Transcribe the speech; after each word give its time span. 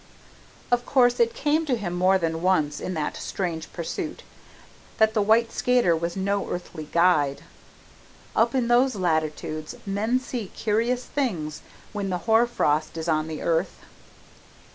Of 0.71 0.83
course 0.83 1.19
it 1.19 1.35
came 1.35 1.63
to 1.67 1.75
him 1.75 1.93
more 1.93 2.17
than 2.17 2.41
once 2.41 2.79
in 2.79 2.95
that 2.95 3.15
strange 3.17 3.71
pursuit, 3.71 4.23
that 4.97 5.13
the 5.13 5.21
white 5.21 5.51
skater 5.51 5.95
was 5.95 6.15
no 6.15 6.49
earthly 6.49 6.85
guide. 6.85 7.43
Up 8.35 8.55
in 8.55 8.67
those 8.67 8.95
latitudes 8.95 9.75
men 9.85 10.19
see 10.19 10.47
curious 10.55 11.05
things 11.05 11.61
when 11.93 12.09
the 12.09 12.17
hoar 12.25 12.47
frost 12.47 12.97
is 12.97 13.07
on 13.07 13.27
the 13.27 13.43
earth. 13.43 13.75